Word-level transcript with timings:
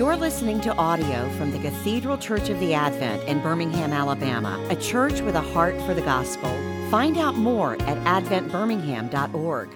You're 0.00 0.16
listening 0.16 0.62
to 0.62 0.74
audio 0.76 1.28
from 1.36 1.50
the 1.50 1.58
Cathedral 1.58 2.16
Church 2.16 2.48
of 2.48 2.58
the 2.58 2.72
Advent 2.72 3.22
in 3.24 3.42
Birmingham, 3.42 3.92
Alabama, 3.92 4.58
a 4.70 4.76
church 4.76 5.20
with 5.20 5.34
a 5.34 5.42
heart 5.42 5.78
for 5.82 5.92
the 5.92 6.00
gospel. 6.00 6.48
Find 6.90 7.18
out 7.18 7.34
more 7.34 7.74
at 7.82 8.24
adventbirmingham.org. 8.24 9.68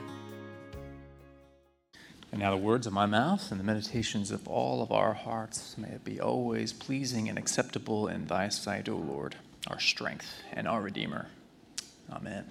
And 2.33 2.41
now 2.41 2.53
the 2.53 2.57
words 2.57 2.87
of 2.87 2.95
my 2.95 3.05
mouth 3.05 3.51
and 3.51 3.61
the 3.61 3.65
meditations 3.65 4.31
of 4.31 4.49
all 4.49 4.83
of 4.83 4.91
our 4.91 5.13
hearts 5.13 5.77
may 5.77 5.89
it 5.89 6.05
be 6.05 6.19
always 6.19 6.73
pleasing 6.73 7.29
and 7.29 7.37
acceptable 7.37 8.09
in 8.09 8.27
thy 8.27 8.49
sight, 8.49 8.89
O 8.89 8.97
Lord, 8.97 9.37
our 9.67 9.79
strength 9.79 10.37
and 10.55 10.67
our 10.67 10.81
Redeemer. 10.81 11.27
Amen. 12.11 12.47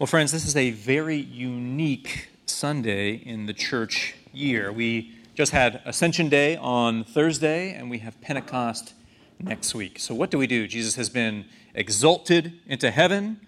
Well, 0.00 0.08
friends, 0.08 0.32
this 0.32 0.46
is 0.46 0.56
a 0.56 0.72
very 0.72 1.14
unique 1.14 2.30
Sunday 2.46 3.12
in 3.12 3.46
the 3.46 3.54
church 3.54 4.16
year. 4.32 4.72
We 4.72 5.14
just 5.34 5.50
had 5.50 5.82
Ascension 5.84 6.28
Day 6.28 6.56
on 6.56 7.02
Thursday, 7.02 7.72
and 7.72 7.90
we 7.90 7.98
have 7.98 8.20
Pentecost 8.20 8.94
next 9.40 9.74
week. 9.74 9.98
So, 9.98 10.14
what 10.14 10.30
do 10.30 10.38
we 10.38 10.46
do? 10.46 10.68
Jesus 10.68 10.94
has 10.94 11.08
been 11.08 11.46
exalted 11.74 12.60
into 12.68 12.92
heaven, 12.92 13.40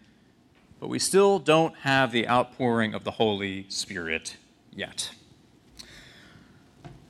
but 0.81 0.89
we 0.89 0.99
still 0.99 1.39
don't 1.39 1.77
have 1.79 2.11
the 2.11 2.29
outpouring 2.29 2.93
of 2.93 3.05
the 3.05 3.13
Holy 3.13 3.67
Spirit 3.69 4.37
yet. 4.75 5.11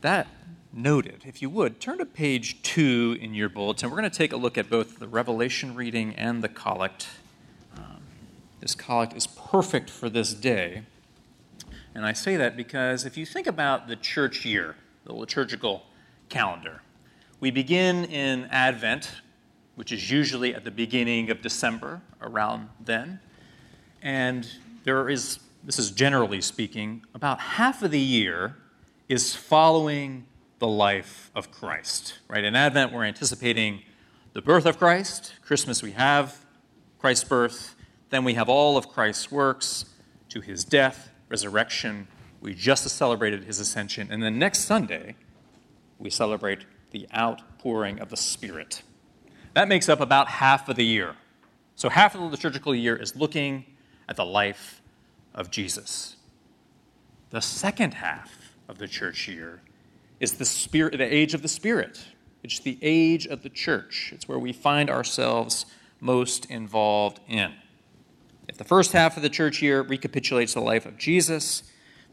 That 0.03 0.27
noted, 0.75 1.23
if 1.25 1.41
you 1.41 1.49
would, 1.49 1.81
turn 1.81 1.97
to 1.97 2.05
page 2.05 2.63
two 2.63 3.17
in 3.19 3.35
your 3.35 3.49
bulletin. 3.49 3.89
We're 3.89 3.97
going 3.97 4.11
to 4.11 4.17
take 4.17 4.35
a 4.35 4.37
look 4.37 4.59
at 4.59 4.69
both 4.69 4.99
the 4.99 5.09
Revelation 5.09 5.75
reading 5.75 6.15
and 6.17 6.45
the 6.45 6.51
collect. 6.51 7.09
Um, 7.79 8.03
this 8.61 8.75
collect 8.75 9.15
is 9.17 9.27
perfect 9.27 9.89
for 9.89 10.11
this 10.11 10.35
day. 10.35 10.83
And 11.97 12.05
I 12.05 12.13
say 12.13 12.37
that 12.37 12.59
because 12.59 13.07
if 13.07 13.17
you 13.17 13.25
think 13.25 13.47
about 13.47 13.89
the 13.89 13.97
church 13.97 14.45
year, 14.45 14.77
the 15.07 15.15
liturgical 15.15 15.87
calendar, 16.29 16.83
we 17.41 17.51
begin 17.51 18.05
in 18.05 18.45
Advent, 18.51 19.11
which 19.77 19.93
is 19.93 20.11
usually 20.11 20.55
at 20.55 20.63
the 20.63 20.71
beginning 20.71 21.31
of 21.31 21.41
December, 21.41 22.03
around 22.21 22.69
then. 22.79 23.19
And 24.03 24.47
there 24.85 25.09
is, 25.09 25.39
this 25.65 25.79
is 25.79 25.91
generally 25.91 26.43
speaking, 26.43 27.03
about 27.15 27.41
half 27.41 27.83
of 27.83 27.93
the 27.93 27.99
year 27.99 28.59
is 29.09 29.35
following 29.35 30.27
the 30.59 30.69
life 30.69 31.31
of 31.35 31.51
Christ. 31.51 32.19
Right? 32.29 32.45
In 32.45 32.55
Advent, 32.55 32.93
we're 32.93 33.05
anticipating 33.05 33.81
the 34.35 34.43
birth 34.43 34.67
of 34.67 34.77
Christ. 34.77 35.33
Christmas, 35.41 35.83
we 35.83 35.93
have 35.93 36.45
Christ's 36.99 37.25
birth. 37.25 37.75
Then 38.11 38.23
we 38.23 38.35
have 38.35 38.51
all 38.51 38.77
of 38.77 38.91
Christ's 38.91 39.33
works 39.33 39.87
to 40.29 40.43
his 40.43 40.63
death, 40.63 41.11
resurrection. 41.29 42.09
We 42.41 42.55
just 42.55 42.89
celebrated 42.89 43.45
his 43.45 43.61
ascension. 43.61 44.09
And 44.11 44.23
then 44.23 44.39
next 44.39 44.61
Sunday, 44.61 45.17
we 45.99 46.11
celebrate 46.11 46.65
the 46.91 47.09
outpouring 47.15 48.01
of 48.01 48.11
the 48.11 48.17
Spirit. 48.17 48.83
That 49.55 49.69
makes 49.69 49.89
up 49.89 50.01
about 50.01 50.29
half 50.29 50.69
of 50.69 50.77
the 50.77 50.85
year. 50.85 51.15
So 51.75 51.89
half 51.89 52.15
of 52.15 52.21
the 52.21 52.27
liturgical 52.27 52.75
year 52.75 52.97
is 52.97 53.17
looking 53.17 53.65
at 54.09 54.17
the 54.17 54.25
life 54.25 54.81
of 55.35 55.51
Jesus. 55.51 56.17
The 57.31 57.41
second 57.41 57.95
half 57.95 58.55
of 58.69 58.79
the 58.79 58.89
church 58.89 59.29
year 59.29 59.63
is 60.21 60.35
the 60.35 60.45
spirit, 60.45 60.97
the 60.97 61.15
age 61.15 61.35
of 61.35 61.43
the 61.43 61.49
Spirit. 61.49 62.07
It's 62.43 62.61
the 62.61 62.79
age 62.81 63.27
of 63.27 63.43
the 63.43 63.51
church. 63.51 64.13
It's 64.15 64.29
where 64.29 64.39
we 64.39 64.53
find 64.53 64.89
ourselves 64.89 65.67
most 66.01 66.47
involved 66.47 67.21
in. 67.29 67.53
If 68.49 68.59
the 68.59 68.65
first 68.65 68.93
half 68.93 69.17
of 69.17 69.23
the 69.23 69.29
church 69.29 69.61
year 69.61 69.83
recapitulates 69.83 70.55
the 70.55 70.61
life 70.61 70.87
of 70.87 70.97
Jesus, 70.97 71.65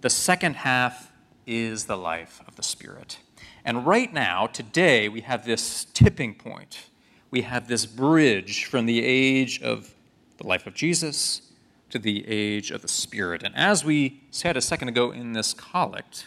the 0.02 0.10
second 0.10 0.56
half 0.58 1.12
is 1.46 1.86
the 1.86 1.98
life 1.98 2.42
of 2.48 2.56
the 2.56 2.64
Spirit. 2.64 3.20
And 3.64 3.86
right 3.86 4.12
now, 4.12 4.48
today, 4.48 5.08
we 5.10 5.22
have 5.22 5.46
this 5.46 5.86
tipping 5.94 6.34
point. 6.34 6.90
We 7.30 7.42
have 7.42 7.68
this 7.68 7.86
bridge 7.86 8.66
from 8.66 8.86
the 8.86 9.04
age 9.04 9.62
of 9.62 9.94
the 10.38 10.48
life 10.48 10.66
of 10.66 10.74
Jesus 10.74 11.54
to 11.92 12.00
the 12.00 12.28
age 12.28 12.72
of 12.72 12.82
the 12.82 12.88
Spirit. 12.88 13.44
And 13.44 13.56
as 13.56 13.86
we 13.86 14.24
said 14.32 14.58
a 14.58 14.62
second 14.62 14.90
ago 14.90 15.12
in 15.12 15.34
this 15.34 15.54
collect, 15.54 16.26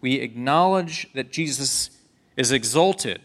we 0.00 0.16
acknowledge 0.16 1.08
that 1.14 1.32
Jesus 1.32 1.90
is 2.36 2.52
exalted. 2.52 3.22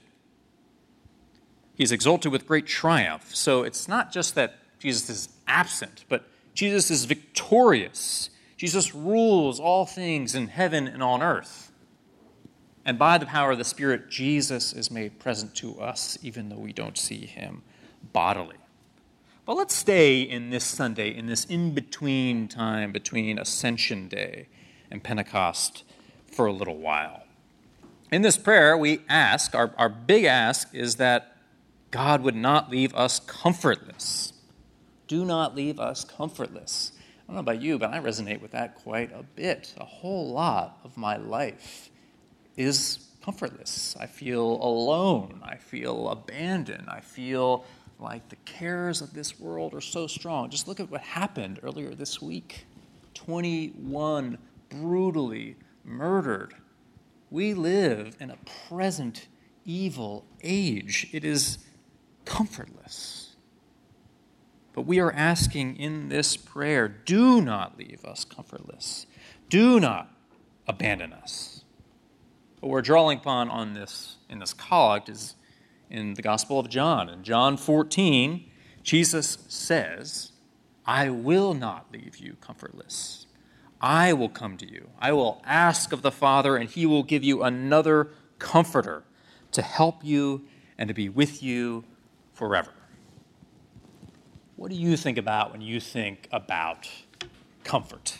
He's 1.76 1.92
exalted 1.92 2.32
with 2.32 2.48
great 2.48 2.66
triumph. 2.66 3.36
So 3.36 3.64
it's 3.64 3.88
not 3.88 4.12
just 4.12 4.36
that 4.36 4.63
Jesus 4.84 5.10
is 5.10 5.30
absent, 5.48 6.04
but 6.10 6.26
Jesus 6.54 6.92
is 6.92 7.06
victorious. 7.06 8.30
Jesus 8.58 8.94
rules 8.94 9.58
all 9.58 9.86
things 9.86 10.36
in 10.36 10.48
heaven 10.48 10.90
and 10.90 11.02
on 11.02 11.24
earth. 11.24 11.72
And 12.86 13.00
by 13.00 13.18
the 13.18 13.26
power 13.26 13.52
of 13.52 13.58
the 13.58 13.64
Spirit, 13.64 14.10
Jesus 14.10 14.74
is 14.74 14.92
made 14.92 15.20
present 15.20 15.56
to 15.56 15.80
us, 15.80 16.18
even 16.22 16.50
though 16.50 16.58
we 16.58 16.74
don't 16.74 16.98
see 16.98 17.26
him 17.26 17.62
bodily. 18.12 18.58
But 19.46 19.56
let's 19.56 19.74
stay 19.74 20.22
in 20.22 20.50
this 20.50 20.66
Sunday, 20.66 21.16
in 21.16 21.28
this 21.28 21.46
in 21.46 21.74
between 21.74 22.50
time 22.50 22.92
between 22.92 23.40
Ascension 23.40 24.10
Day 24.10 24.48
and 24.92 25.02
Pentecost, 25.02 25.86
for 26.30 26.46
a 26.46 26.52
little 26.52 26.78
while. 26.78 27.24
In 28.12 28.22
this 28.22 28.36
prayer, 28.36 28.78
we 28.78 29.00
ask, 29.08 29.56
our, 29.56 29.74
our 29.78 29.88
big 29.88 30.26
ask 30.26 30.76
is 30.76 30.98
that 30.98 31.38
God 31.90 32.22
would 32.22 32.36
not 32.36 32.70
leave 32.70 32.94
us 32.96 33.22
comfortless 33.22 34.34
do 35.14 35.26
not 35.26 35.56
leave 35.56 35.80
us 35.80 36.04
comfortless. 36.04 36.92
I 36.96 37.28
don't 37.28 37.36
know 37.36 37.42
about 37.42 37.62
you, 37.62 37.78
but 37.78 37.94
I 37.94 38.00
resonate 38.00 38.42
with 38.42 38.50
that 38.54 38.74
quite 38.74 39.12
a 39.14 39.22
bit. 39.22 39.72
A 39.78 39.86
whole 39.86 40.32
lot 40.32 40.80
of 40.84 40.98
my 40.98 41.18
life 41.18 41.92
is 42.58 43.10
comfortless. 43.24 43.96
I 44.00 44.08
feel 44.08 44.42
alone. 44.42 45.40
I 45.44 45.58
feel 45.58 46.10
abandoned. 46.10 46.90
I 46.90 47.00
feel 47.00 47.64
like 48.00 48.28
the 48.30 48.38
cares 48.38 49.02
of 49.02 49.14
this 49.14 49.40
world 49.40 49.76
are 49.76 49.82
so 49.82 50.08
strong. 50.08 50.50
Just 50.50 50.68
look 50.68 50.80
at 50.80 50.90
what 50.90 51.02
happened 51.02 51.60
earlier 51.62 51.94
this 51.94 52.20
week 52.20 52.66
21 53.14 54.40
brutally 54.70 55.58
murdered. 55.86 56.56
We 57.30 57.54
live 57.54 58.18
in 58.20 58.32
a 58.32 58.38
present 58.68 59.28
evil 59.64 60.26
age. 60.42 61.08
It 61.14 61.24
is 61.24 61.60
comfortless. 62.26 63.23
But 64.74 64.82
we 64.82 65.00
are 65.00 65.12
asking 65.12 65.78
in 65.78 66.10
this 66.10 66.36
prayer 66.36 66.88
do 66.88 67.42
not 67.42 67.78
leave 67.78 68.04
us 68.04 68.26
comfortless, 68.26 69.06
do 69.50 69.80
not 69.80 70.12
abandon 70.68 71.14
us. 71.14 71.64
What 72.60 72.70
we're 72.70 72.82
drawing 72.82 73.20
upon 73.20 73.50
on 73.50 73.74
this 73.74 74.18
in 74.30 74.40
this 74.40 74.54
collect 74.54 75.10
is 75.10 75.36
in 75.90 76.16
the 76.16 76.22
Gospel 76.22 76.60
of 76.60 76.70
John. 76.70 77.10
In 77.10 77.24
John 77.24 77.58
14, 77.58 78.50
Jesus 78.82 79.38
says, 79.48 80.32
I 80.86 81.10
will 81.10 81.54
not 81.54 81.88
leave 81.92 82.18
you 82.18 82.36
comfortless. 82.42 83.28
I 83.80 84.14
will 84.14 84.30
come 84.30 84.58
to 84.58 84.70
you. 84.70 84.90
I 85.00 85.12
will 85.12 85.42
ask 85.46 85.92
of 85.92 86.02
the 86.02 86.12
Father, 86.12 86.56
and 86.56 86.70
he 86.70 86.86
will 86.86 87.04
give 87.04 87.24
you 87.24 87.44
another 87.44 88.10
comforter 88.40 89.04
to 89.52 89.62
help 89.62 90.04
you 90.04 90.46
and 90.78 90.88
to 90.88 90.94
be 90.94 91.10
with 91.10 91.44
you 91.44 91.84
forever. 92.34 92.73
What 94.56 94.70
do 94.70 94.76
you 94.76 94.96
think 94.98 95.18
about 95.18 95.52
when 95.52 95.62
you 95.62 95.80
think 95.80 96.28
about 96.32 96.90
comfort? 97.64 98.18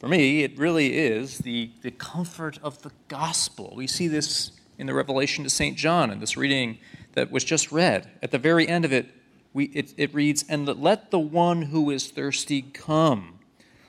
For 0.00 0.08
me, 0.08 0.42
it 0.42 0.58
really 0.58 0.98
is 0.98 1.38
the, 1.38 1.70
the 1.82 1.92
comfort 1.92 2.58
of 2.60 2.82
the 2.82 2.90
gospel. 3.06 3.72
We 3.76 3.86
see 3.86 4.08
this 4.08 4.50
in 4.76 4.88
the 4.88 4.94
revelation 4.94 5.44
to 5.44 5.50
St. 5.50 5.78
John 5.78 6.10
in 6.10 6.18
this 6.18 6.36
reading 6.36 6.78
that 7.12 7.30
was 7.30 7.44
just 7.44 7.70
read. 7.70 8.10
At 8.20 8.32
the 8.32 8.38
very 8.38 8.66
end 8.66 8.84
of 8.84 8.92
it, 8.92 9.06
we, 9.52 9.66
it, 9.66 9.94
it 9.96 10.12
reads, 10.12 10.44
And 10.48 10.66
let 10.66 11.12
the 11.12 11.20
one 11.20 11.62
who 11.62 11.90
is 11.90 12.10
thirsty 12.10 12.62
come. 12.62 13.38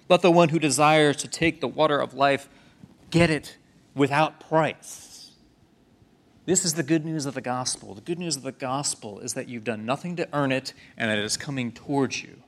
Let 0.07 0.21
the 0.21 0.29
one 0.29 0.49
who 0.49 0.59
desires 0.59 1.17
to 1.17 1.27
take 1.27 1.61
the 1.61 1.67
water 1.67 1.99
of 1.99 2.13
life 2.13 2.47
get 3.09 3.31
it 3.31 3.57
without 3.95 4.39
price. 4.39 5.12
This 6.45 6.65
is 6.65 6.73
the 6.73 6.83
good 6.83 7.05
news 7.05 7.25
of 7.25 7.35
the 7.35 7.41
gospel. 7.41 7.93
The 7.93 8.01
good 8.01 8.19
news 8.19 8.35
of 8.35 8.43
the 8.43 8.51
gospel 8.51 9.19
is 9.19 9.33
that 9.33 9.47
you've 9.47 9.63
done 9.63 9.85
nothing 9.85 10.17
to 10.17 10.27
earn 10.33 10.51
it 10.51 10.73
and 10.97 11.09
that 11.09 11.17
it 11.17 11.23
is 11.23 11.37
coming 11.37 11.71
towards 11.71 12.21
you. 12.21 12.43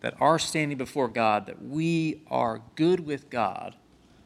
That 0.00 0.14
our 0.18 0.38
standing 0.38 0.78
before 0.78 1.08
God, 1.08 1.44
that 1.44 1.62
we 1.62 2.22
are 2.30 2.62
good 2.74 3.00
with 3.00 3.28
God 3.28 3.76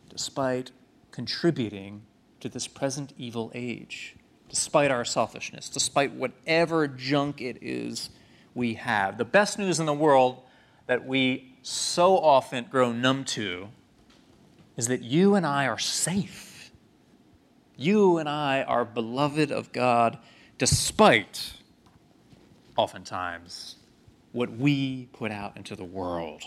despite 0.09 0.71
contributing 1.11 2.03
to 2.39 2.49
this 2.49 2.69
present 2.69 3.13
evil 3.19 3.51
age, 3.57 4.15
despite 4.49 4.93
our 4.93 5.05
selfishness, 5.05 5.69
despite 5.69 6.13
whatever 6.13 6.87
junk 6.87 7.41
it 7.41 7.59
is 7.61 8.11
we 8.55 8.75
have. 8.75 9.19
The 9.19 9.25
best 9.25 9.59
news 9.59 9.81
in 9.81 9.87
the 9.87 9.93
world 9.93 10.43
that 10.87 11.05
we 11.05 11.57
so 11.63 12.17
often 12.17 12.67
grow 12.71 12.93
numb 12.93 13.25
to 13.25 13.71
is 14.77 14.87
that 14.87 15.03
you 15.03 15.35
and 15.35 15.45
I 15.45 15.67
are 15.67 15.79
safe 15.79 16.50
you 17.81 18.19
and 18.19 18.29
I 18.29 18.63
are 18.63 18.85
beloved 18.85 19.51
of 19.51 19.73
God 19.73 20.19
despite, 20.59 21.55
oftentimes, 22.77 23.77
what 24.33 24.53
we 24.53 25.09
put 25.13 25.33
out 25.33 25.57
into 25.57 25.75
the 25.75 25.85
world. 25.85 26.43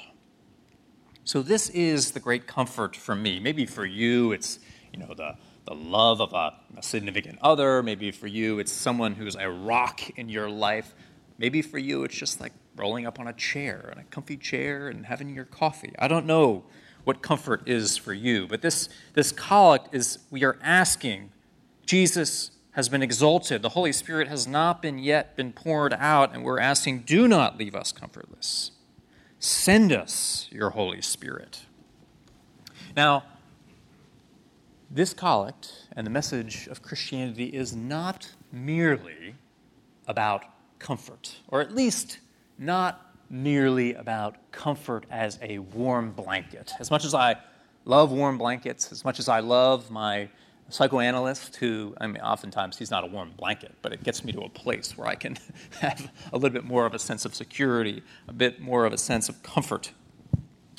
So, 1.24 1.42
this 1.42 1.70
is 1.70 2.12
the 2.12 2.20
great 2.20 2.46
comfort 2.46 2.96
for 2.96 3.16
me. 3.16 3.40
Maybe 3.40 3.66
for 3.66 3.86
you, 3.86 4.32
it's 4.32 4.60
you 4.94 5.00
know, 5.00 5.14
the, 5.16 5.36
the 5.66 5.74
love 5.74 6.22
of 6.22 6.34
a, 6.34 6.54
a 6.78 6.84
significant 6.84 7.40
other. 7.42 7.82
Maybe 7.82 8.12
for 8.12 8.28
you, 8.28 8.60
it's 8.60 8.72
someone 8.72 9.16
who's 9.16 9.36
a 9.36 9.50
rock 9.50 10.02
in 10.18 10.30
your 10.30 10.50
life. 10.50 10.94
Maybe 11.40 11.64
for 11.64 11.80
you, 11.80 12.04
it's 12.04 12.16
just 12.16 12.40
like 12.40 12.54
rolling 12.76 13.08
up 13.08 13.20
on 13.20 13.28
a 13.28 13.34
chair, 13.34 13.90
on 13.92 14.00
a 14.00 14.04
comfy 14.06 14.38
chair, 14.38 14.88
and 14.88 15.08
having 15.08 15.34
your 15.34 15.46
coffee. 15.46 15.94
I 15.98 16.08
don't 16.08 16.28
know 16.28 16.66
what 17.04 17.22
comfort 17.22 17.64
is 17.68 17.98
for 17.98 18.14
you, 18.14 18.48
but 18.48 18.62
this, 18.62 18.90
this 19.14 19.32
collect 19.32 19.94
is 19.94 20.20
we 20.32 20.44
are 20.44 20.58
asking 20.62 21.32
Jesus 21.86 22.52
has 22.72 22.90
been 22.90 23.04
exalted. 23.04 23.62
The 23.62 23.70
Holy 23.70 23.92
Spirit 23.92 24.28
has 24.28 24.48
not 24.48 24.82
been 24.82 24.98
yet 24.98 25.36
been 25.36 25.54
poured 25.54 25.94
out, 25.94 26.34
and 26.34 26.44
we're 26.44 26.60
asking, 26.60 27.00
do 27.02 27.28
not 27.28 27.58
leave 27.58 27.76
us 27.76 27.92
comfortless. 27.92 28.72
Send 29.40 29.92
us 29.92 30.48
your 30.52 30.72
Holy 30.72 31.02
Spirit. 31.02 31.66
Now, 32.96 33.24
this 34.90 35.14
collect 35.14 35.88
and 35.96 36.06
the 36.06 36.12
message 36.12 36.68
of 36.68 36.82
Christianity 36.82 37.46
is 37.46 37.76
not 37.76 38.32
merely 38.52 39.36
about 40.08 40.46
comfort, 40.80 41.36
or 41.48 41.62
at 41.62 41.74
least 41.74 42.20
not 42.58 43.13
merely 43.34 43.96
about 43.96 44.38
comfort 44.52 45.06
as 45.10 45.40
a 45.42 45.58
warm 45.58 46.12
blanket. 46.12 46.72
As 46.80 46.92
much 46.92 47.04
as 47.04 47.16
I 47.16 47.36
love 47.84 48.12
warm 48.12 48.38
blankets, 48.38 48.92
as 48.92 49.04
much 49.04 49.18
as 49.18 49.28
I 49.28 49.40
love 49.40 49.90
my 49.90 50.30
psychoanalyst 50.70 51.56
who, 51.56 51.96
I 52.00 52.06
mean, 52.08 52.22
oftentimes 52.22 52.78
he's 52.78 52.92
not 52.92 53.04
a 53.04 53.08
warm 53.08 53.32
blanket, 53.36 53.74
but 53.82 53.92
it 53.92 54.04
gets 54.04 54.24
me 54.24 54.32
to 54.34 54.42
a 54.42 54.50
place 54.50 54.96
where 54.96 55.08
I 55.08 55.16
can 55.16 55.38
have 55.82 56.12
a 56.32 56.38
little 56.38 56.54
bit 56.54 56.64
more 56.64 56.86
of 56.86 56.94
a 56.94 57.00
sense 57.00 57.26
of 57.26 57.34
security, 57.34 58.04
a 58.28 58.34
bit 58.34 58.62
more 58.62 58.86
of 58.86 58.94
a 58.94 58.98
sense 59.00 59.30
of 59.30 59.42
comfort. 59.42 59.92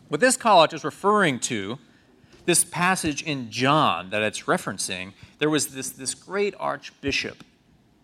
What 0.09 0.21
this 0.21 0.37
collect 0.37 0.73
is 0.73 0.85
referring 0.85 1.41
to, 1.41 1.79
this 2.45 2.63
passage 2.63 3.23
in 3.23 3.51
John 3.51 4.11
that 4.11 4.23
it's 4.23 4.43
referencing, 4.43 5.15
there 5.39 5.51
was 5.51 5.69
this, 5.69 5.91
this 5.91 6.15
great 6.15 6.55
archbishop 6.61 7.43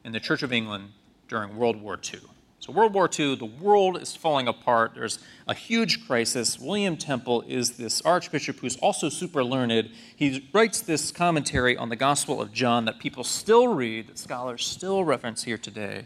in 0.05 0.11
the 0.11 0.20
Church 0.20 0.43
of 0.43 0.53
England 0.53 0.91
during 1.29 1.56
World 1.56 1.81
War 1.81 2.00
II. 2.03 2.20
So, 2.61 2.75
World 2.75 2.93
War 2.93 3.09
II, 3.19 3.37
the 3.37 3.47
world 3.47 4.01
is 4.01 4.15
falling 4.15 4.47
apart. 4.47 4.93
There's 4.95 5.19
a 5.49 5.55
huge 5.55 6.07
crisis. 6.07 6.59
William 6.59 6.99
Temple 6.99 7.43
is 7.49 7.79
this 7.79 8.03
archbishop 8.03 8.59
who's 8.59 8.77
also 8.77 9.09
super 9.09 9.43
learned. 9.43 9.91
He 10.15 10.47
writes 10.53 10.83
this 10.83 11.11
commentary 11.11 11.75
on 11.75 11.89
the 11.89 11.97
Gospel 11.97 12.41
of 12.41 12.53
John 12.53 12.85
that 12.85 12.99
people 12.99 13.25
still 13.25 13.69
read, 13.69 14.09
that 14.09 14.19
scholars 14.19 14.67
still 14.67 15.05
reference 15.05 15.45
here 15.45 15.57
today. 15.57 16.05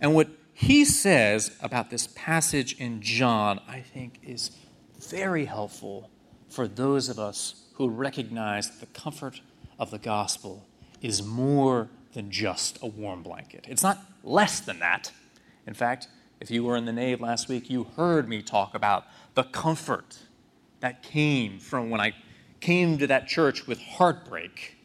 And 0.00 0.14
what 0.14 0.30
he 0.54 0.86
says 0.86 1.54
about 1.60 1.90
this 1.90 2.08
passage 2.14 2.80
in 2.80 3.02
John, 3.02 3.60
I 3.68 3.80
think, 3.80 4.20
is 4.22 4.52
very 5.10 5.44
helpful 5.44 6.10
for 6.48 6.66
those 6.66 7.10
of 7.10 7.18
us 7.18 7.66
who 7.74 7.90
recognize 7.90 8.70
that 8.70 8.80
the 8.80 8.98
comfort 8.98 9.42
of 9.78 9.90
the 9.90 9.98
gospel 9.98 10.66
is 11.02 11.22
more 11.22 11.90
than 12.14 12.30
just 12.30 12.78
a 12.82 12.86
warm 12.86 13.22
blanket. 13.22 13.66
It's 13.68 13.82
not 13.82 13.98
less 14.24 14.60
than 14.60 14.78
that. 14.78 15.12
In 15.66 15.74
fact, 15.74 16.08
if 16.40 16.50
you 16.50 16.64
were 16.64 16.76
in 16.76 16.84
the 16.84 16.92
nave 16.92 17.20
last 17.20 17.48
week, 17.48 17.70
you 17.70 17.84
heard 17.96 18.28
me 18.28 18.42
talk 18.42 18.74
about 18.74 19.04
the 19.34 19.44
comfort 19.44 20.18
that 20.80 21.02
came 21.02 21.58
from 21.58 21.90
when 21.90 22.00
I 22.00 22.14
came 22.60 22.98
to 22.98 23.06
that 23.06 23.26
church 23.26 23.66
with 23.66 23.80
heartbreak 23.80 24.76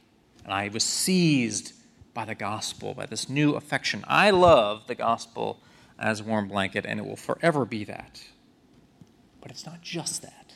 and 0.44 0.54
I 0.54 0.70
was 0.70 0.84
seized 0.84 1.74
by 2.14 2.26
the 2.26 2.36
gospel, 2.36 2.94
by 2.94 3.06
this 3.06 3.30
new 3.30 3.54
affection. 3.54 4.04
I 4.08 4.32
love 4.32 4.88
the 4.88 4.96
gospel 4.96 5.60
as 6.00 6.20
a 6.20 6.24
warm 6.24 6.48
blanket, 6.48 6.86
and 6.86 7.00
it 7.00 7.06
will 7.06 7.16
forever 7.16 7.64
be 7.64 7.84
that. 7.86 8.24
But 9.40 9.52
it's 9.52 9.66
not 9.66 9.82
just 9.82 10.24
that. 10.24 10.54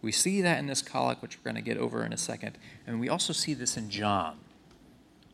We 0.00 0.12
see 0.12 0.40
that 0.42 0.58
in 0.58 0.66
this 0.66 0.82
collect, 0.82 1.22
which 1.22 1.38
we're 1.38 1.50
going 1.50 1.62
to 1.62 1.68
get 1.68 1.76
over 1.76 2.04
in 2.04 2.12
a 2.12 2.16
second, 2.16 2.56
and 2.86 3.00
we 3.00 3.08
also 3.08 3.32
see 3.32 3.52
this 3.52 3.76
in 3.76 3.90
John. 3.90 4.38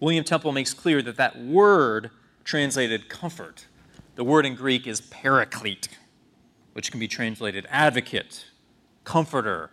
William 0.00 0.24
Temple 0.24 0.52
makes 0.52 0.72
clear 0.72 1.02
that 1.02 1.16
that 1.16 1.38
word 1.38 2.10
translated 2.44 3.08
comfort. 3.08 3.66
The 4.14 4.24
word 4.24 4.46
in 4.46 4.54
Greek 4.54 4.86
is 4.86 5.00
paraclete, 5.00 5.88
which 6.72 6.90
can 6.90 7.00
be 7.00 7.08
translated 7.08 7.66
advocate, 7.70 8.46
comforter, 9.04 9.70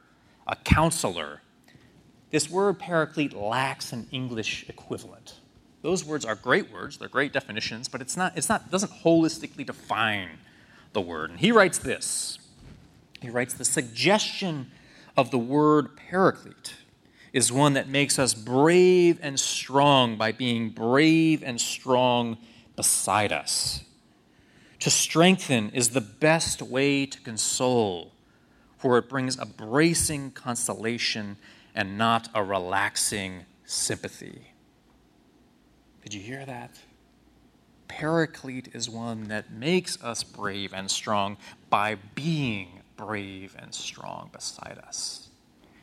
a 0.48 0.56
counselor. 0.56 1.42
This 2.31 2.50
word 2.50 2.80
paraclete 2.80 3.33
lacks 3.33 3.92
an 3.92 4.07
English 4.12 4.66
equivalent. 4.69 5.36
Those 5.81 6.04
words 6.04 6.25
are 6.25 6.36
great 6.36 6.71
words, 6.71 6.98
they're 6.98 7.07
great 7.07 7.31
definitions, 7.31 7.88
but 7.88 8.01
it's 8.01 8.18
not, 8.18 8.38
it's 8.38 8.50
not, 8.50 8.69
doesn't 8.69 8.92
holistically 8.92 9.66
define 9.66 10.30
the 10.94 11.01
word. 11.01 11.31
And 11.31 11.39
he 11.39 11.51
writes 11.51 11.77
this. 11.77 12.38
He 13.21 13.30
writes 13.30 13.54
the 13.54 13.66
suggestion 13.66 14.71
of 15.18 15.31
the 15.31 15.38
word 15.38 15.95
paraclete 15.98 16.75
is 17.33 17.51
one 17.51 17.74
that 17.74 17.88
makes 17.88 18.18
us 18.18 18.33
brave 18.33 19.19
and 19.21 19.39
strong 19.39 20.18
by 20.18 20.31
being 20.31 20.69
brave 20.69 21.44
and 21.44 21.60
strong 21.60 22.38
beside 22.79 23.33
us. 23.33 23.83
To 24.79 24.89
strengthen 24.89 25.69
is 25.71 25.89
the 25.89 25.99
best 25.99 26.61
way 26.61 27.05
to 27.05 27.19
console, 27.19 28.13
for 28.77 28.97
it 28.97 29.09
brings 29.09 29.37
a 29.37 29.45
bracing 29.45 30.31
consolation 30.31 31.35
and 31.75 31.97
not 31.97 32.29
a 32.33 32.41
relaxing 32.41 33.43
sympathy. 33.65 34.53
Did 36.03 36.13
you 36.13 36.21
hear 36.21 36.45
that? 36.45 36.79
Paraclete 37.89 38.69
is 38.73 38.89
one 38.89 39.27
that 39.27 39.51
makes 39.51 40.01
us 40.01 40.23
brave 40.23 40.73
and 40.73 40.89
strong 40.89 41.35
by 41.69 41.97
being 42.15 42.79
brave 42.95 43.57
and 43.59 43.73
strong 43.73 44.29
beside 44.31 44.79
us. 44.87 45.27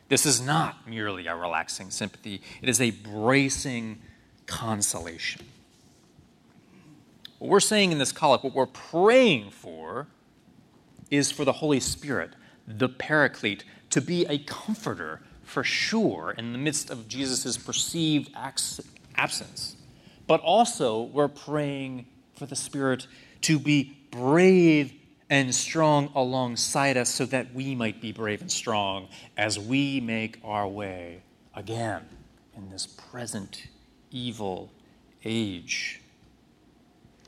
This 0.09 0.25
is 0.25 0.41
not 0.41 0.89
merely 0.89 1.27
a 1.27 1.35
relaxing 1.35 1.91
sympathy, 1.91 2.41
it 2.59 2.67
is 2.67 2.81
a 2.81 2.89
bracing 2.89 4.01
consolation. 4.47 5.45
What 7.39 7.49
we're 7.49 7.59
saying 7.59 7.91
in 7.91 7.99
this 7.99 8.11
collect, 8.11 8.43
what 8.43 8.53
we're 8.53 8.65
praying 8.65 9.51
for, 9.51 10.07
is 11.11 11.31
for 11.31 11.45
the 11.45 11.53
Holy 11.53 11.79
Spirit, 11.79 12.31
the 12.67 12.89
Paraclete, 12.89 13.63
to 13.91 14.01
be 14.01 14.25
a 14.25 14.39
comforter 14.39 15.21
for 15.43 15.63
sure 15.63 16.33
in 16.37 16.51
the 16.51 16.57
midst 16.57 16.89
of 16.89 17.07
Jesus' 17.07 17.57
perceived 17.57 18.29
absence. 19.15 19.75
But 20.25 20.41
also, 20.41 21.03
we're 21.03 21.29
praying 21.29 22.05
for 22.35 22.45
the 22.45 22.55
Spirit 22.55 23.07
to 23.41 23.59
be 23.59 23.97
brave 24.11 24.93
and 25.29 25.53
strong 25.53 26.11
alongside 26.15 26.97
us 26.97 27.09
so 27.09 27.25
that 27.27 27.53
we 27.53 27.75
might 27.75 28.01
be 28.01 28.11
brave 28.11 28.41
and 28.41 28.51
strong 28.51 29.07
as 29.37 29.59
we 29.59 30.01
make 30.01 30.39
our 30.43 30.67
way 30.67 31.21
again 31.55 32.03
in 32.55 32.69
this 32.69 32.87
present 32.87 33.67
evil 34.11 34.71
age. 35.23 36.01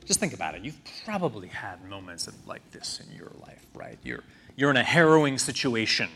Just 0.04 0.20
think 0.20 0.32
about 0.32 0.54
it. 0.54 0.64
You've 0.64 0.80
probably 1.04 1.48
had 1.48 1.84
moments 1.88 2.28
like 2.46 2.68
this 2.72 3.00
in 3.00 3.16
your 3.16 3.30
life, 3.40 3.64
right? 3.74 3.98
You're, 4.02 4.24
you're 4.56 4.70
in 4.70 4.76
a 4.76 4.84
harrowing 4.84 5.38
situation. 5.38 6.08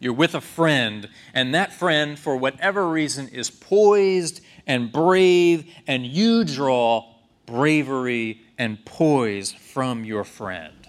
You're 0.00 0.12
with 0.12 0.34
a 0.34 0.40
friend, 0.40 1.08
and 1.32 1.54
that 1.54 1.72
friend, 1.72 2.18
for 2.18 2.36
whatever 2.36 2.88
reason, 2.88 3.28
is 3.28 3.50
poised 3.50 4.40
and 4.66 4.92
brave, 4.92 5.72
and 5.86 6.06
you 6.06 6.44
draw 6.44 7.04
bravery 7.46 8.42
and 8.58 8.84
poise 8.84 9.52
from 9.52 10.04
your 10.04 10.24
friend. 10.24 10.88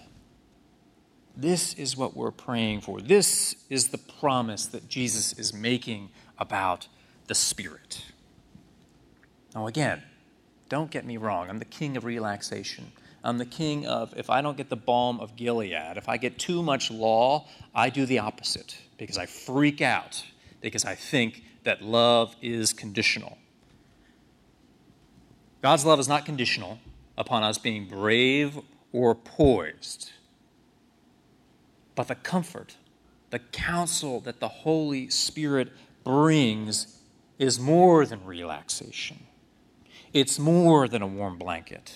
This 1.35 1.73
is 1.75 1.95
what 1.95 2.17
we're 2.17 2.31
praying 2.31 2.81
for. 2.81 2.99
This 2.99 3.55
is 3.69 3.89
the 3.89 3.97
promise 3.97 4.65
that 4.67 4.89
Jesus 4.89 5.33
is 5.33 5.53
making 5.53 6.09
about 6.37 6.87
the 7.27 7.35
Spirit. 7.35 8.05
Now, 9.53 9.67
again, 9.67 10.01
don't 10.69 10.91
get 10.91 11.05
me 11.05 11.17
wrong, 11.17 11.49
I'm 11.49 11.59
the 11.59 11.65
king 11.65 11.97
of 11.97 12.05
relaxation. 12.05 12.91
I'm 13.23 13.37
the 13.39 13.45
king 13.45 13.85
of, 13.85 14.13
if 14.15 14.29
I 14.29 14.41
don't 14.41 14.55
get 14.55 14.69
the 14.69 14.77
balm 14.77 15.19
of 15.19 15.35
Gilead, 15.35 15.97
if 15.97 16.07
I 16.07 16.17
get 16.17 16.39
too 16.39 16.63
much 16.63 16.89
law, 16.89 17.47
I 17.75 17.89
do 17.89 18.05
the 18.05 18.19
opposite 18.19 18.77
because 18.97 19.17
I 19.17 19.25
freak 19.25 19.81
out 19.81 20.23
because 20.61 20.85
I 20.85 20.95
think 20.95 21.43
that 21.63 21.81
love 21.81 22.35
is 22.41 22.71
conditional. 22.71 23.37
God's 25.61 25.85
love 25.85 25.99
is 25.99 26.07
not 26.07 26.25
conditional 26.25 26.79
upon 27.17 27.43
us 27.43 27.57
being 27.57 27.87
brave 27.87 28.59
or 28.93 29.15
poised, 29.15 30.11
but 31.95 32.07
the 32.07 32.15
comfort, 32.15 32.77
the 33.31 33.39
counsel 33.39 34.21
that 34.21 34.39
the 34.39 34.47
Holy 34.47 35.09
Spirit 35.09 35.69
brings 36.03 36.99
is 37.39 37.59
more 37.59 38.05
than 38.05 38.23
relaxation. 38.23 39.25
It's 40.13 40.39
more 40.39 40.87
than 40.87 41.01
a 41.01 41.07
warm 41.07 41.37
blanket. 41.37 41.93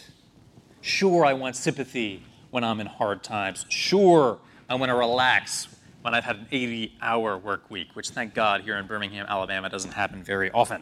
Sure, 0.81 1.25
I 1.25 1.33
want 1.33 1.55
sympathy 1.55 2.23
when 2.49 2.63
I'm 2.63 2.79
in 2.79 2.87
hard 2.87 3.23
times. 3.23 3.65
Sure, 3.69 4.39
I 4.69 4.75
want 4.75 4.89
to 4.89 4.95
relax 4.95 5.67
when 6.01 6.13
I've 6.13 6.23
had 6.23 6.37
an 6.37 6.47
80 6.51 6.97
hour 7.01 7.37
work 7.37 7.69
week, 7.69 7.89
which 7.93 8.09
thank 8.09 8.33
God 8.33 8.61
here 8.61 8.77
in 8.77 8.87
Birmingham, 8.87 9.25
Alabama 9.29 9.69
doesn't 9.69 9.91
happen 9.91 10.23
very 10.23 10.51
often. 10.51 10.81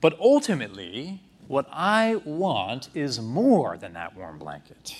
But 0.00 0.18
ultimately, 0.20 1.20
what 1.48 1.68
I 1.72 2.16
want 2.24 2.88
is 2.94 3.20
more 3.20 3.76
than 3.76 3.94
that 3.94 4.16
warm 4.16 4.38
blanket. 4.38 4.94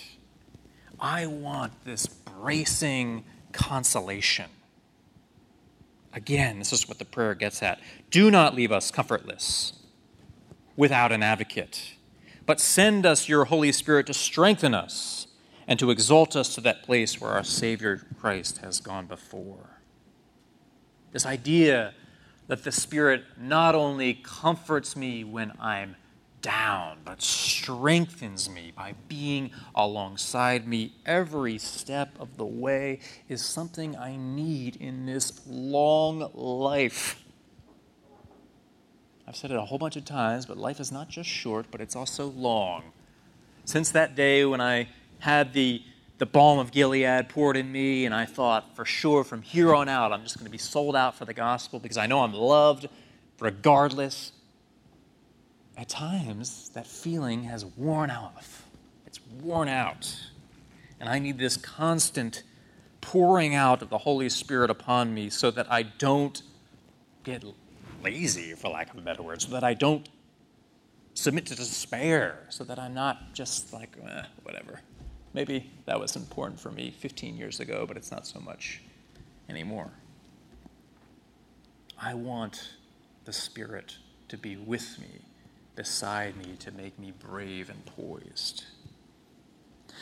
I 1.01 1.27
want 1.27 1.85
this 1.85 2.07
bracing 2.07 3.25
consolation. 3.53 4.51
Again, 6.13 6.59
this 6.59 6.73
is 6.73 6.89
what 6.89 6.99
the 6.99 7.05
prayer 7.05 7.35
gets 7.35 7.63
at. 7.63 7.79
Do 8.11 8.31
not 8.31 8.55
leave 8.55 8.73
us 8.73 8.91
comfortless 8.91 9.75
without 10.79 11.11
an 11.11 11.25
advocate, 11.25 11.97
but 12.47 12.61
send 12.61 13.05
us 13.05 13.29
your 13.29 13.47
Holy 13.47 13.73
Spirit 13.73 14.07
to 14.07 14.15
strengthen 14.15 14.75
us 14.75 15.27
and 15.67 15.77
to 15.77 15.91
exalt 15.91 16.37
us 16.37 16.55
to 16.55 16.61
that 16.61 16.85
place 16.85 17.21
where 17.21 17.33
our 17.33 17.43
Savior 17.43 18.07
Christ 18.21 18.59
has 18.59 18.81
gone 18.81 19.07
before. 19.07 19.81
This 21.11 21.27
idea 21.27 21.95
that 22.47 22.63
the 22.63 22.71
Spirit 22.71 23.25
not 23.37 23.75
only 23.75 24.15
comforts 24.15 24.95
me 24.95 25.25
when 25.25 25.53
I'm 25.59 25.97
down, 26.43 26.99
but 27.05 27.21
strengthens 27.21 28.49
me 28.49 28.73
by 28.75 28.95
being 29.09 29.51
alongside 29.75 30.69
me 30.69 30.95
every 31.05 31.59
step 31.59 32.11
of 32.21 32.37
the 32.37 32.47
way 32.47 33.01
is 33.29 33.45
something 33.45 33.97
I 33.97 34.15
need 34.15 34.77
in 34.77 35.07
this 35.07 35.43
long 35.45 36.31
life. 36.35 37.21
I've 39.29 39.37
said 39.37 39.51
it 39.51 39.59
a 39.59 39.63
whole 39.63 39.77
bunch 39.77 39.97
of 39.97 40.07
times, 40.07 40.47
but 40.47 40.57
life 40.57 40.81
is 40.81 40.91
not 40.91 41.11
just 41.11 41.29
short, 41.29 41.67
but 41.71 41.83
it's 41.83 41.95
also 41.95 42.29
long. 42.29 42.83
Since 43.67 43.91
that 43.91 44.15
day 44.15 44.47
when 44.47 44.63
I 44.63 44.89
had 45.19 45.53
the, 45.53 45.83
the 46.17 46.25
balm 46.25 46.59
of 46.59 46.71
Gilead 46.71 47.29
poured 47.29 47.59
in 47.59 47.71
me, 47.71 48.07
and 48.07 48.15
I 48.15 48.25
thought, 48.25 48.75
for 48.75 48.87
sure, 48.87 49.25
from 49.25 49.43
here 49.43 49.75
on 49.75 49.87
out, 49.87 50.13
I'm 50.13 50.23
just 50.23 50.39
going 50.39 50.47
to 50.47 50.51
be 50.51 50.57
sold 50.57 50.97
out 50.97 51.15
for 51.15 51.27
the 51.27 51.35
gospel 51.35 51.79
because 51.79 51.99
I 51.99 52.07
know 52.07 52.23
I'm 52.23 52.33
loved 52.33 52.89
regardless 53.39 54.33
at 55.77 55.91
times 55.91 56.71
that 56.71 56.87
feeling 56.87 57.43
has 57.45 57.67
worn 57.67 58.11
off. 58.11 58.67
It's 59.07 59.21
worn 59.43 59.69
out. 59.69 60.31
And 60.99 61.07
I 61.07 61.19
need 61.19 61.37
this 61.37 61.59
constant 61.59 62.45
pouring 63.03 63.55
out 63.55 63.83
of 63.83 63.91
the 63.91 63.99
Holy 63.99 64.31
Spirit 64.31 64.71
upon 64.71 65.13
me 65.13 65.29
so 65.29 65.51
that 65.51 65.71
I 65.71 65.83
don't 65.83 66.41
get 67.25 67.45
lazy, 68.03 68.55
for 68.55 68.69
lack 68.69 68.91
of 68.91 68.99
a 68.99 69.03
better 69.03 69.23
word, 69.23 69.43
so 69.43 69.51
that 69.51 69.65
I 69.65 69.75
don't 69.75 70.09
submit 71.15 71.47
to 71.47 71.55
despair, 71.55 72.47
so 72.49 72.65
that 72.65 72.79
I'm 72.79 72.95
not 72.95 73.35
just 73.35 73.73
like, 73.73 73.97
eh, 74.07 74.23
whatever. 74.43 74.81
Maybe 75.35 75.71
that 75.87 75.99
was 75.99 76.17
important 76.17 76.61
for 76.61 76.71
me 76.71 76.91
15 76.91 77.37
years 77.37 77.61
ago, 77.61 77.85
but 77.87 77.97
it's 77.97 78.11
not 78.11 78.27
so 78.27 78.41
much 78.41 78.81
anymore. 79.49 79.91
I 82.01 82.15
want 82.15 82.75
the 83.25 83.33
Spirit 83.33 83.97
to 84.29 84.37
be 84.37 84.57
with 84.57 84.99
me 85.01 85.21
beside 85.75 86.37
me 86.37 86.57
to 86.61 86.71
make 86.71 86.99
me 86.99 87.13
brave 87.13 87.71
and 87.71 87.85
poised. 87.85 88.65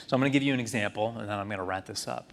So 0.06 0.14
I'm 0.14 0.20
going 0.20 0.30
to 0.30 0.36
give 0.36 0.42
you 0.42 0.54
an 0.54 0.60
example, 0.60 1.14
and 1.18 1.28
then 1.28 1.38
I'm 1.38 1.48
going 1.48 1.58
to 1.58 1.64
wrap 1.64 1.86
this 1.86 2.06
up. 2.06 2.32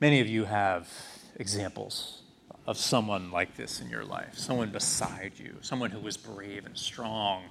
Many 0.00 0.20
of 0.20 0.28
you 0.28 0.44
have 0.44 0.88
examples 1.36 2.22
of 2.66 2.76
someone 2.78 3.30
like 3.30 3.56
this 3.56 3.80
in 3.80 3.90
your 3.90 4.04
life, 4.04 4.36
someone 4.38 4.70
beside 4.70 5.32
you, 5.36 5.56
someone 5.60 5.90
who 5.90 6.00
was 6.00 6.16
brave 6.16 6.66
and 6.66 6.76
strong 6.76 7.44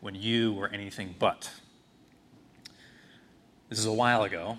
when 0.00 0.14
you 0.14 0.52
were 0.52 0.68
anything 0.68 1.14
but. 1.18 1.50
This 3.68 3.78
is 3.78 3.86
a 3.86 3.92
while 3.92 4.22
ago. 4.22 4.58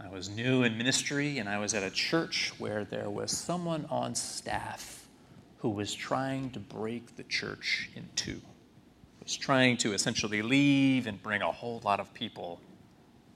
I 0.00 0.08
was 0.08 0.28
new 0.28 0.62
in 0.64 0.76
ministry, 0.76 1.38
and 1.38 1.48
I 1.48 1.58
was 1.58 1.72
at 1.72 1.82
a 1.82 1.90
church 1.90 2.52
where 2.58 2.84
there 2.84 3.08
was 3.08 3.30
someone 3.30 3.86
on 3.90 4.14
staff 4.14 5.06
who 5.58 5.70
was 5.70 5.94
trying 5.94 6.50
to 6.50 6.60
break 6.60 7.16
the 7.16 7.22
church 7.22 7.88
in 7.96 8.08
two, 8.16 8.42
was 9.22 9.34
trying 9.34 9.78
to 9.78 9.94
essentially 9.94 10.42
leave 10.42 11.06
and 11.06 11.22
bring 11.22 11.40
a 11.40 11.50
whole 11.50 11.80
lot 11.84 12.00
of 12.00 12.12
people 12.12 12.60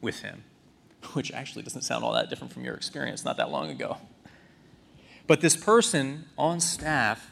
with 0.03 0.21
him, 0.21 0.45
which 1.15 1.33
actually 1.33 1.63
doesn't 1.63 1.83
sound 1.83 2.05
all 2.05 2.13
that 2.13 2.29
different 2.29 2.53
from 2.53 2.65
your 2.65 2.75
experience 2.75 3.25
not 3.25 3.39
that 3.39 3.51
long 3.51 3.71
ago. 3.71 3.97
But 5.29 5.43
this 5.43 5.57
person 5.57 6.25
on 6.39 6.59
staff 6.59 7.31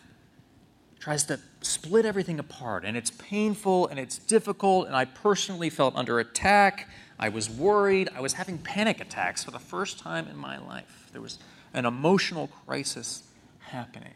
tries 1.00 1.24
to 1.24 1.40
split 1.62 2.04
everything 2.04 2.38
apart, 2.38 2.84
and 2.84 2.94
it's 2.94 3.10
painful 3.10 3.88
and 3.88 3.98
it's 3.98 4.18
difficult, 4.18 4.86
and 4.86 4.94
I 4.94 5.06
personally 5.06 5.70
felt 5.70 5.96
under 5.96 6.20
attack. 6.20 6.90
I 7.18 7.30
was 7.30 7.48
worried. 7.48 8.10
I 8.14 8.20
was 8.20 8.34
having 8.34 8.58
panic 8.58 9.00
attacks 9.00 9.42
for 9.42 9.50
the 9.50 9.58
first 9.58 9.98
time 9.98 10.28
in 10.28 10.36
my 10.36 10.58
life. 10.58 11.08
There 11.12 11.22
was 11.22 11.38
an 11.72 11.86
emotional 11.86 12.48
crisis 12.66 13.22
happening. 13.60 14.12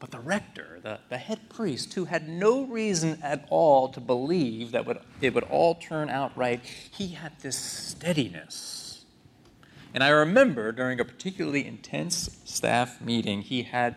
But 0.00 0.10
the 0.10 0.18
rector, 0.18 0.80
the, 0.82 0.98
the 1.10 1.18
head 1.18 1.48
priest, 1.48 1.94
who 1.94 2.06
had 2.06 2.28
no 2.28 2.64
reason 2.64 3.20
at 3.22 3.46
all 3.50 3.88
to 3.90 4.00
believe 4.00 4.72
that 4.72 4.84
would, 4.84 4.98
it 5.20 5.32
would 5.32 5.44
all 5.44 5.76
turn 5.76 6.10
out 6.10 6.36
right, 6.36 6.60
he 6.64 7.08
had 7.08 7.38
this 7.38 7.56
steadiness. 7.56 8.81
And 9.94 10.02
I 10.02 10.08
remember 10.08 10.72
during 10.72 11.00
a 11.00 11.04
particularly 11.04 11.66
intense 11.66 12.38
staff 12.44 13.00
meeting, 13.00 13.42
he 13.42 13.62
had 13.64 13.96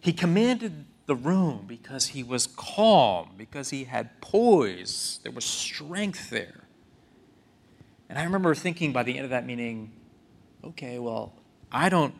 he 0.00 0.12
commanded 0.12 0.86
the 1.06 1.14
room 1.14 1.64
because 1.66 2.08
he 2.08 2.22
was 2.22 2.46
calm, 2.46 3.30
because 3.36 3.70
he 3.70 3.84
had 3.84 4.20
poise. 4.20 5.20
There 5.22 5.32
was 5.32 5.44
strength 5.44 6.30
there. 6.30 6.64
And 8.08 8.18
I 8.18 8.24
remember 8.24 8.54
thinking 8.54 8.92
by 8.92 9.02
the 9.02 9.16
end 9.16 9.24
of 9.24 9.30
that 9.30 9.46
meeting, 9.46 9.92
okay, 10.64 10.98
well, 10.98 11.32
I 11.70 11.88
don't 11.88 12.14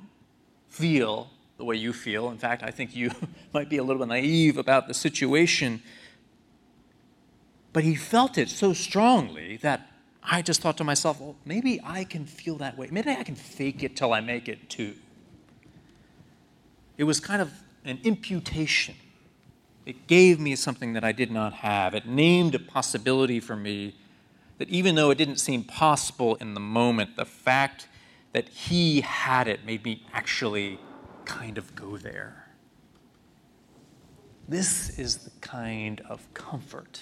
feel 0.68 1.30
the 1.56 1.64
way 1.64 1.76
you 1.76 1.92
feel. 1.92 2.30
In 2.30 2.38
fact, 2.38 2.62
I 2.62 2.70
think 2.70 2.94
you 2.94 3.10
might 3.52 3.68
be 3.68 3.76
a 3.76 3.82
little 3.82 4.00
bit 4.00 4.08
naive 4.08 4.56
about 4.56 4.88
the 4.88 4.94
situation. 4.94 5.82
But 7.72 7.84
he 7.84 7.94
felt 7.94 8.38
it 8.38 8.48
so 8.48 8.72
strongly 8.72 9.56
that 9.58 9.89
I 10.22 10.42
just 10.42 10.60
thought 10.60 10.76
to 10.78 10.84
myself, 10.84 11.20
well, 11.20 11.36
maybe 11.44 11.80
I 11.84 12.04
can 12.04 12.26
feel 12.26 12.56
that 12.56 12.76
way. 12.76 12.88
Maybe 12.90 13.10
I 13.10 13.22
can 13.22 13.34
fake 13.34 13.82
it 13.82 13.96
till 13.96 14.12
I 14.12 14.20
make 14.20 14.48
it 14.48 14.68
too. 14.68 14.94
It 16.98 17.04
was 17.04 17.20
kind 17.20 17.40
of 17.40 17.50
an 17.84 17.98
imputation. 18.04 18.94
It 19.86 20.06
gave 20.06 20.38
me 20.38 20.54
something 20.56 20.92
that 20.92 21.04
I 21.04 21.12
did 21.12 21.30
not 21.30 21.54
have. 21.54 21.94
It 21.94 22.06
named 22.06 22.54
a 22.54 22.58
possibility 22.58 23.40
for 23.40 23.56
me 23.56 23.96
that 24.58 24.68
even 24.68 24.94
though 24.94 25.10
it 25.10 25.16
didn't 25.16 25.38
seem 25.38 25.64
possible 25.64 26.34
in 26.36 26.52
the 26.52 26.60
moment, 26.60 27.16
the 27.16 27.24
fact 27.24 27.88
that 28.32 28.48
he 28.48 29.00
had 29.00 29.48
it 29.48 29.64
made 29.64 29.82
me 29.84 30.04
actually 30.12 30.78
kind 31.24 31.56
of 31.56 31.74
go 31.74 31.96
there. 31.96 32.50
This 34.46 34.98
is 34.98 35.18
the 35.18 35.30
kind 35.40 36.02
of 36.08 36.32
comfort. 36.34 37.00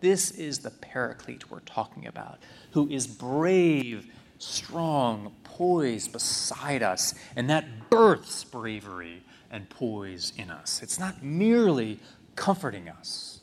This 0.00 0.30
is 0.30 0.60
the 0.60 0.70
paraclete 0.70 1.50
we're 1.50 1.60
talking 1.60 2.06
about, 2.06 2.38
who 2.72 2.88
is 2.88 3.06
brave, 3.06 4.06
strong, 4.38 5.34
poised 5.44 6.12
beside 6.12 6.82
us, 6.82 7.14
and 7.34 7.48
that 7.50 7.90
births 7.90 8.44
bravery 8.44 9.22
and 9.50 9.68
poise 9.70 10.32
in 10.36 10.50
us. 10.50 10.82
It's 10.82 10.98
not 10.98 11.22
merely 11.22 11.98
comforting 12.34 12.88
us 12.88 13.40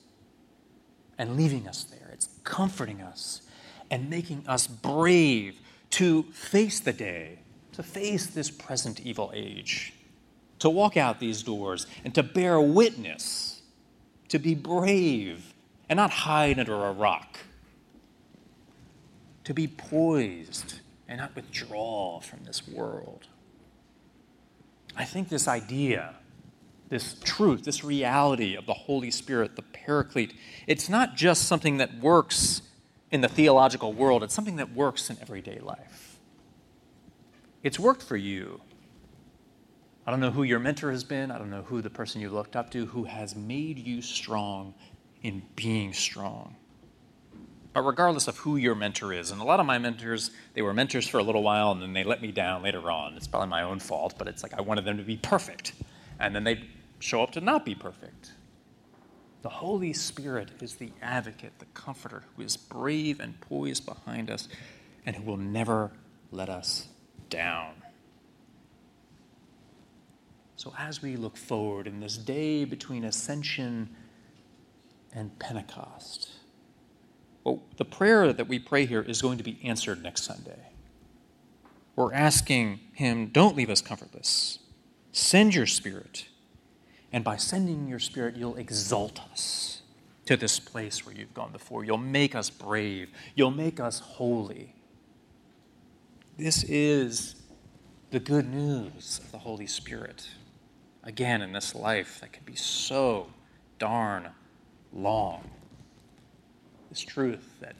and 1.17 1.35
leaving 1.35 1.67
us 1.67 1.83
there, 1.83 2.09
it's 2.11 2.29
comforting 2.43 3.01
us 3.01 3.41
and 3.89 4.09
making 4.09 4.43
us 4.47 4.67
brave 4.67 5.59
to 5.91 6.23
face 6.31 6.79
the 6.79 6.93
day, 6.93 7.39
to 7.73 7.83
face 7.83 8.27
this 8.27 8.49
present 8.49 8.99
evil 9.01 9.31
age 9.33 9.93
to 10.63 10.69
walk 10.69 10.95
out 10.95 11.19
these 11.19 11.43
doors 11.43 11.87
and 12.05 12.15
to 12.15 12.23
bear 12.23 12.57
witness, 12.61 13.61
to 14.29 14.39
be 14.39 14.55
brave 14.55 15.52
and 15.93 15.99
not 15.99 16.09
hide 16.09 16.57
under 16.57 16.73
a 16.73 16.91
rock, 16.91 17.37
to 19.43 19.53
be 19.53 19.67
poised 19.67 20.79
and 21.07 21.19
not 21.19 21.35
withdraw 21.35 22.19
from 22.19 22.43
this 22.45 22.67
world. 22.67 23.27
I 24.95 25.05
think 25.05 25.29
this 25.29 25.47
idea, 25.47 26.15
this 26.89 27.15
truth, 27.23 27.63
this 27.63 27.83
reality 27.83 28.55
of 28.55 28.65
the 28.65 28.73
Holy 28.73 29.11
Spirit, 29.11 29.55
the 29.55 29.61
Paraclete, 29.61 30.33
it's 30.65 30.89
not 30.89 31.15
just 31.15 31.43
something 31.43 31.77
that 31.77 31.99
works 31.99 32.63
in 33.11 33.21
the 33.21 33.29
theological 33.29 33.93
world, 33.93 34.23
it's 34.23 34.33
something 34.33 34.55
that 34.55 34.73
works 34.73 35.11
in 35.11 35.17
everyday 35.21 35.59
life. 35.59 36.17
It's 37.61 37.77
worked 37.77 38.01
for 38.01 38.17
you 38.17 38.61
I 40.05 40.11
don't 40.11 40.19
know 40.19 40.31
who 40.31 40.43
your 40.43 40.59
mentor 40.59 40.91
has 40.91 41.03
been. 41.03 41.31
I 41.31 41.37
don't 41.37 41.49
know 41.49 41.61
who 41.61 41.81
the 41.81 41.89
person 41.89 42.19
you 42.19 42.29
looked 42.29 42.57
up 42.57 42.69
to 42.71 42.85
who 42.85 43.05
has 43.05 43.35
made 43.35 43.79
you 43.79 44.01
strong 44.01 44.73
in 45.23 45.41
being 45.55 45.93
strong. 45.93 46.55
But 47.73 47.81
regardless 47.81 48.27
of 48.27 48.37
who 48.37 48.55
your 48.55 48.75
mentor 48.75 49.13
is, 49.13 49.31
and 49.31 49.41
a 49.41 49.43
lot 49.43 49.59
of 49.59 49.65
my 49.65 49.79
mentors, 49.79 50.29
they 50.53 50.61
were 50.61 50.73
mentors 50.73 51.07
for 51.07 51.17
a 51.17 51.23
little 51.23 51.41
while 51.41 51.71
and 51.71 51.81
then 51.81 51.93
they 51.93 52.03
let 52.03 52.21
me 52.21 52.31
down 52.31 52.61
later 52.61 52.91
on. 52.91 53.15
It's 53.15 53.25
probably 53.25 53.49
my 53.49 53.63
own 53.63 53.79
fault, 53.79 54.13
but 54.17 54.27
it's 54.27 54.43
like 54.43 54.53
I 54.53 54.61
wanted 54.61 54.85
them 54.85 54.97
to 54.97 55.03
be 55.03 55.17
perfect. 55.17 55.73
And 56.19 56.35
then 56.35 56.43
they 56.43 56.63
show 56.99 57.23
up 57.23 57.31
to 57.31 57.41
not 57.41 57.65
be 57.65 57.73
perfect. 57.73 58.33
The 59.41 59.49
Holy 59.49 59.91
Spirit 59.91 60.51
is 60.61 60.75
the 60.75 60.91
advocate, 61.01 61.53
the 61.57 61.65
comforter, 61.73 62.23
who 62.35 62.43
is 62.43 62.55
brave 62.55 63.19
and 63.19 63.39
poised 63.41 63.85
behind 63.85 64.29
us 64.29 64.47
and 65.05 65.15
who 65.15 65.23
will 65.23 65.37
never 65.37 65.91
let 66.31 66.49
us 66.49 66.87
down. 67.29 67.73
So, 70.55 70.73
as 70.77 71.01
we 71.01 71.17
look 71.17 71.35
forward 71.35 71.87
in 71.87 71.99
this 71.99 72.17
day 72.17 72.63
between 72.63 73.03
Ascension 73.03 73.89
and 75.13 75.37
Pentecost, 75.39 76.29
well, 77.43 77.61
the 77.77 77.85
prayer 77.85 78.31
that 78.31 78.47
we 78.47 78.59
pray 78.59 78.85
here 78.85 79.01
is 79.01 79.21
going 79.21 79.37
to 79.37 79.43
be 79.43 79.59
answered 79.63 80.01
next 80.01 80.23
Sunday. 80.23 80.69
We're 81.95 82.13
asking 82.13 82.79
Him, 82.93 83.27
don't 83.27 83.55
leave 83.55 83.69
us 83.69 83.81
comfortless. 83.81 84.59
Send 85.11 85.53
your 85.53 85.67
Spirit. 85.67 86.27
And 87.11 87.23
by 87.23 87.37
sending 87.37 87.87
your 87.87 87.99
Spirit, 87.99 88.35
you'll 88.35 88.55
exalt 88.55 89.19
us 89.31 89.81
to 90.25 90.37
this 90.37 90.59
place 90.59 91.05
where 91.05 91.13
you've 91.13 91.33
gone 91.33 91.51
before. 91.51 91.83
You'll 91.83 91.97
make 91.97 92.33
us 92.33 92.49
brave. 92.49 93.09
You'll 93.35 93.51
make 93.51 93.79
us 93.79 93.99
holy. 93.99 94.73
This 96.37 96.63
is 96.63 97.35
the 98.09 98.19
good 98.19 98.49
news 98.49 99.19
of 99.23 99.31
the 99.31 99.37
Holy 99.39 99.67
Spirit. 99.67 100.29
Again, 101.03 101.41
in 101.41 101.51
this 101.51 101.75
life 101.75 102.19
that 102.21 102.31
can 102.31 102.43
be 102.45 102.55
so 102.55 103.27
darn 103.77 104.29
long. 104.95 105.49
This 106.89 107.01
truth 107.01 107.55
that 107.59 107.75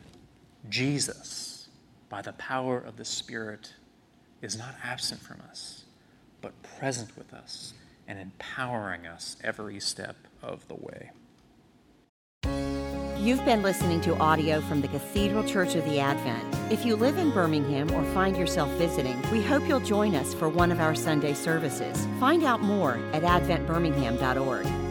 Jesus, 0.70 1.68
by 2.10 2.22
the 2.22 2.34
power 2.34 2.78
of 2.78 2.98
the 2.98 3.06
Spirit, 3.06 3.74
is 4.42 4.58
not 4.58 4.76
absent 4.84 5.22
from 5.22 5.42
us, 5.50 5.84
but 6.42 6.52
present 6.78 7.16
with 7.18 7.34
us 7.34 7.74
and 8.08 8.20
empowering 8.20 9.08
us 9.08 9.38
every 9.44 9.80
step 9.80 10.16
of 10.42 10.68
the 10.68 10.76
way. 10.76 11.12
You've 13.24 13.46
been 13.46 13.62
listening 13.62 14.02
to 14.02 14.18
audio 14.18 14.60
from 14.60 14.82
the 14.82 14.90
Cathedral 14.90 15.46
Church 15.46 15.76
of 15.76 15.86
the 15.86 15.98
Advent. 15.98 16.44
If 16.70 16.86
you 16.86 16.98
live 16.98 17.18
in 17.18 17.32
Birmingham 17.32 17.90
or 17.94 18.04
find 18.14 18.36
yourself 18.36 18.70
visiting, 18.72 19.18
we 19.32 19.42
hope 19.42 19.66
you'll 19.66 19.80
join 19.80 20.14
us 20.14 20.34
for 20.34 20.50
one 20.50 20.74
of 20.74 20.82
our 20.82 20.94
Sunday 20.94 21.34
services. 21.34 22.06
Find 22.20 22.44
out 22.44 22.62
more 22.62 23.00
at 23.14 23.24
adventbirmingham.org. 23.24 24.83